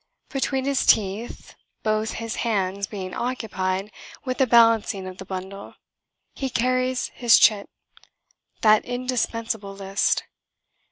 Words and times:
Between 0.29 0.65
his 0.65 0.83
teeth 0.83 1.53
both 1.83 2.13
his 2.13 2.37
hands 2.37 2.87
being 2.87 3.13
occupied 3.13 3.91
with 4.25 4.39
the 4.39 4.47
balancing 4.47 5.05
of 5.05 5.19
the 5.19 5.25
bundle 5.25 5.75
he 6.33 6.49
carries 6.49 7.09
his 7.09 7.37
chit: 7.37 7.69
that 8.61 8.83
indispensable 8.83 9.75
list. 9.75 10.23